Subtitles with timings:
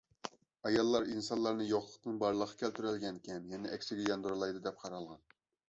[0.69, 5.25] ئاياللار ئىنسانلارنى يوقلۇقتىن بارلىققا كەلتۈرگەنىكەن، يەنە ئەكسىگە ياندۇرالايدۇ دەپ قارالغان.